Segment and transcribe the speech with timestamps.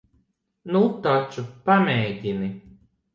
[0.75, 2.49] Nu taču, pamēģini.